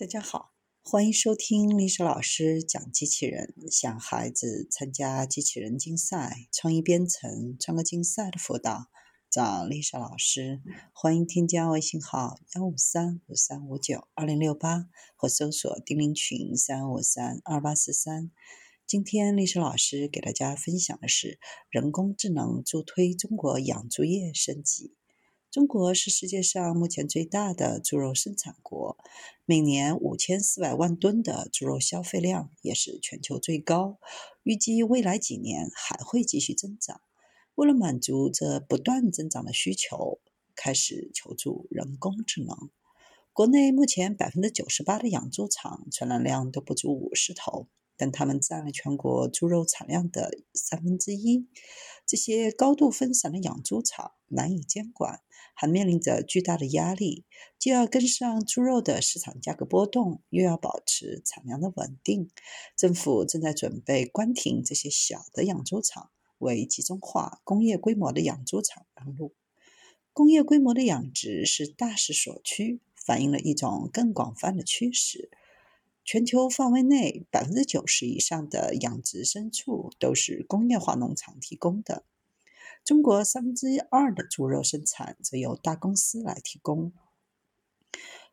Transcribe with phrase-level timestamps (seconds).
[0.00, 8.86] 大家好，欢迎收听历史老师讲机器人，想孩子参加机器人竞赛、创意编程、创客竞赛的辅导，
[9.28, 10.62] 找历史老师。
[10.94, 14.86] 欢迎添加微信号幺五三五三五九二零六八，
[15.16, 18.30] 或搜索钉钉群三五三二八四三。
[18.86, 21.38] 今天历史老师给大家分享的是
[21.68, 24.94] 人工智能助推中国养猪业升级。
[25.50, 28.96] 中国是世界上目前最大的猪肉生产国，
[29.44, 33.98] 每年五千四百万吨的猪肉消费量也是全球最高，
[34.44, 37.00] 预计未来几年还会继续增长。
[37.56, 40.20] 为了满足这不断增长的需求，
[40.54, 42.70] 开始求助人工智能。
[43.32, 47.66] 国内目前百分之九十八的养猪场存栏量都不足五十头。
[48.00, 51.46] 但它们占了全国猪肉产量的三分之一。
[52.06, 55.20] 这些高度分散的养猪场难以监管，
[55.54, 57.26] 还面临着巨大的压力，
[57.58, 62.30] 既要跟上猪肉的市场价格波动，又要保持产量的稳定。
[62.74, 69.34] 政府正在准备关停这些小的养猪场，为集中化工业规模的养猪场让路。
[70.12, 75.30] 工业规模的养殖是大势所趋，反映了一种更广泛的趋势。
[76.04, 82.04] 全球范围内，百分之九十以上的养殖牲畜都是工业化农场提供的。
[82.84, 86.92] 中国三分之二的猪肉生产则由大公司来提供。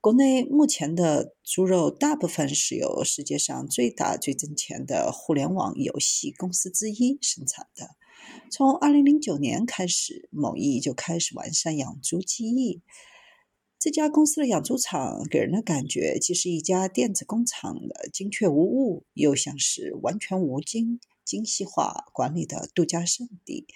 [0.00, 7.90] 国内目前的猪肉大部分是由世界上最大、最挣钱的互联网游戏公司之一生产的。
[8.50, 12.82] 从二零零九年开始，某易就开始完善养猪技艺。
[13.84, 23.66] 这家公司的养猪场给人的感觉既是一家电子工厂的精确无误，又像是完全无精、精细化管理的度假胜地。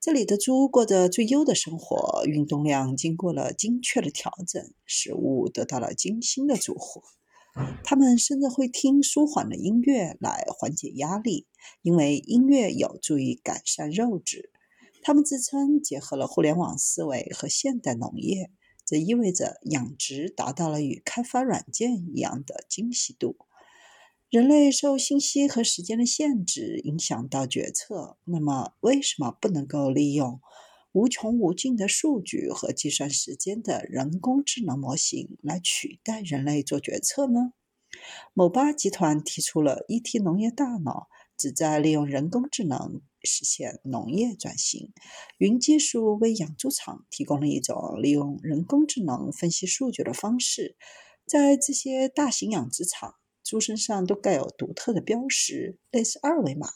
[0.00, 7.02] 这里的猪过着最优的生活，运动量经过了精确的调整，食物得到了精心的煮活。
[7.84, 11.46] 他们甚至会听舒缓的音乐来缓解压力，
[11.82, 14.50] 因为音乐有助于改善肉质。
[15.02, 18.50] 他们自称结合了互联网思维和现代农业。
[18.92, 23.38] 这意味着养殖达到了与开发软件一样的精细度。
[24.28, 30.42] 人类受信息和时间的限制影响到决策，那么为什么不能够利用
[30.92, 37.54] 无穷无尽的数据和计算时间的人工智能模型来取代人类做决策呢？
[38.34, 41.08] 某巴集团提出了 ET 农业大脑，
[41.42, 43.02] 旨在利用人工智能。
[43.24, 44.92] 实现农业转型，
[45.38, 50.76] 云技术为养猪场提供了一种利用人工智能分析数据的方式。
[51.24, 53.14] 在这些大型养殖场，
[53.44, 56.66] 猪身上都盖有独特的标识，类似二维码。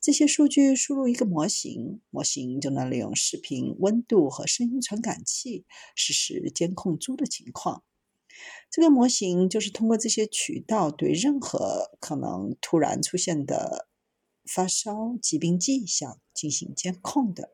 [0.00, 7.84] 这些数据输入一个模型，模型就能利用视频、温度和声音传感器实时监控猪的情况。
[8.70, 13.88] 这个模型就是通过这些渠道对任何可能突然出现的。
[14.44, 17.50] 发烧、疾病迹象进行监控的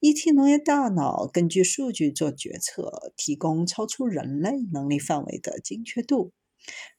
[0.00, 6.32] ET 农业大脑根据数据做决策，提供超出人类能力范围的精确度。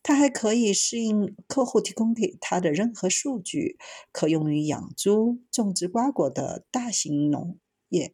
[0.01, 3.77] 它还可以适应客户提供给它的任何数据，
[4.11, 7.57] 可用于养猪、种植瓜果的大型农
[7.89, 8.13] 业，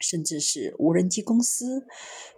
[0.00, 1.86] 甚至是无人机公司，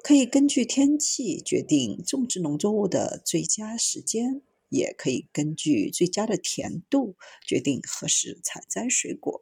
[0.03, 4.43] 可以根据天气决定种植农作物的最佳时间。
[4.71, 7.17] 也可以根据最佳的甜度
[7.47, 9.39] 决定何时采摘水果。